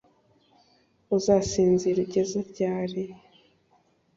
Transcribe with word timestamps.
Uzasinzira 1.15 1.97
ugeze 2.05 2.37
ryari 2.49 3.03